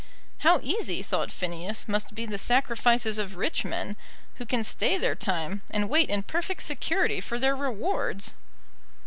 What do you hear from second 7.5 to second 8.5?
rewards!